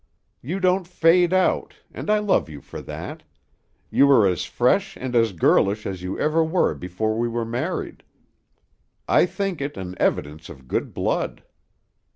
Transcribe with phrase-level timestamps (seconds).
[0.41, 3.21] You don't fade out, and I love you for that;
[3.91, 8.01] you are as fresh and as girlish as you ever were before we were married.
[9.07, 11.43] I think it an evidence of good blood."